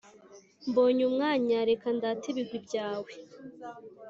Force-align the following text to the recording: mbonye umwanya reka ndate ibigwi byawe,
mbonye 0.69 1.03
umwanya 1.09 1.57
reka 1.69 1.87
ndate 1.97 2.25
ibigwi 2.31 2.57
byawe, 2.65 3.11